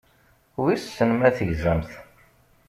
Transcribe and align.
Wissen 0.63 1.11
ma 1.15 1.29
tegzamt. 1.37 1.91